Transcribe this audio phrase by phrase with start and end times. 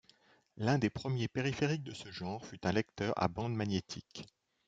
[0.57, 4.25] L’un des premiers périphériques de ce genre fut un lecteur à bande magnétique.